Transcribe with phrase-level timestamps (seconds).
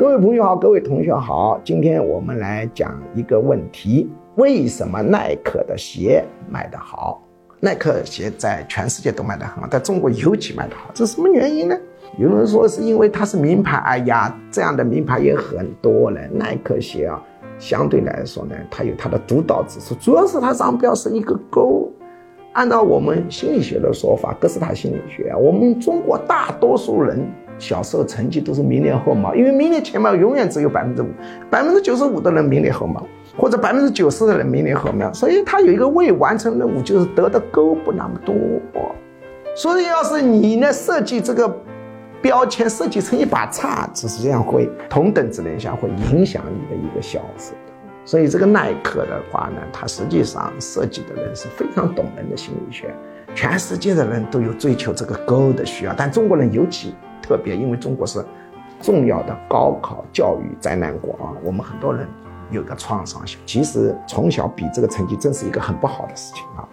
[0.00, 7.22] 各位朋友好，各位同学好，今天我们来讲一个问题：为什么耐克的鞋卖得好？
[7.60, 11.76] 耐克鞋在全世界都卖得很好，在中国尤其卖得好，这是什么原因呢？
[12.16, 16.18] 有人说是因为它是名牌，哎呀，这样的名牌也很多了。
[16.32, 17.22] 耐克鞋啊，
[17.58, 21.86] 相对来说呢，它有它的独到之处，主要是它商标是一个勾。
[22.54, 27.22] 按照我们心理学的说法，哥斯塔心理学，我们中国大多数人。
[27.60, 31.08] 小时候成绩都是名列后茅，因为名列前茅永远只有百分之五，
[31.50, 38.34] 百分之九十五的人名列后茅，或者百分之九十的人名列后茅，所以他有一个未完成任务，就是得的勾不那么多。
[39.54, 41.54] 所以要是你呢设计这个
[42.22, 47.52] 标签设计成一把叉子，实际上会同等质量下会影响你的一个销售。
[48.06, 52.86] 所以这个耐克的话呢，它实际上设计的人是非常懂人的心理学，
[53.34, 56.94] 全世界的人都有追求这个勾的需要，但中国人尤其。
[57.30, 58.24] 特别，因为中国是
[58.80, 62.08] 重要的高考教育灾难国啊，我们很多人
[62.50, 63.38] 有个创伤性。
[63.46, 66.66] 其实从小比这个成绩，真是一个很不好的事情啊。